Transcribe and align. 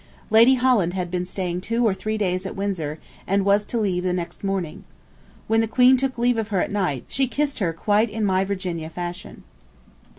Lady 0.31 0.55
Holland 0.55 0.95
had 0.95 1.11
been 1.11 1.25
staying 1.27 1.61
two 1.61 1.85
or 1.85 1.93
three 1.93 2.17
days 2.17 2.47
at 2.47 2.55
Windsor, 2.55 2.97
and 3.27 3.45
was 3.45 3.63
to 3.65 3.77
leave 3.77 4.03
the 4.03 4.13
next 4.13 4.43
morning. 4.43 4.83
When 5.45 5.61
the 5.61 5.67
Queen 5.67 5.95
took 5.95 6.17
leave 6.17 6.39
of 6.39 6.47
her 6.47 6.59
at 6.59 6.71
night, 6.71 7.05
she 7.07 7.27
kissed 7.27 7.59
her 7.59 7.71
quite 7.71 8.09
in 8.09 8.25
my 8.25 8.43
Virginia 8.43 8.89
fashion. 8.89 9.43